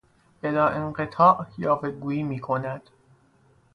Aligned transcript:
بلاانقطاع 0.43 1.47
یاوه 1.57 1.91
گویی 1.91 2.23
میکند. 2.23 2.81